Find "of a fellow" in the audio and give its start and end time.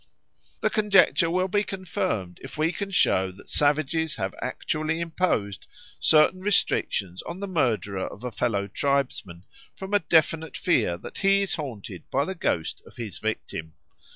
8.07-8.65